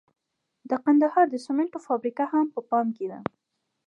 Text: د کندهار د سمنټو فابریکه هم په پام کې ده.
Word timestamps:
د 0.69 0.71
کندهار 0.85 1.25
د 1.29 1.35
سمنټو 1.45 1.77
فابریکه 1.87 2.25
هم 2.33 2.45
په 2.55 2.61
پام 2.69 2.87
کې 2.97 3.05
ده. 3.11 3.19